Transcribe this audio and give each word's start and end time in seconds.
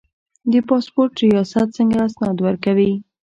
د 0.51 0.53
پاسپورت 0.69 1.13
ریاست 1.25 1.67
څنګه 1.77 1.97
اسناد 2.07 2.37
ورکوي؟ 2.47 2.91